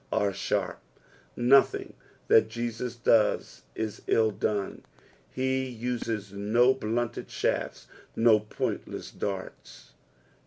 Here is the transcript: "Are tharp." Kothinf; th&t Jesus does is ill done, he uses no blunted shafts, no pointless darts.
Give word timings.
"Are 0.11 0.31
tharp." 0.31 0.77
Kothinf; 1.37 1.93
th&t 2.27 2.47
Jesus 2.49 2.95
does 2.95 3.61
is 3.75 4.01
ill 4.07 4.31
done, 4.31 4.83
he 5.29 5.63
uses 5.63 6.33
no 6.33 6.73
blunted 6.73 7.29
shafts, 7.29 7.85
no 8.15 8.39
pointless 8.39 9.11
darts. 9.11 9.91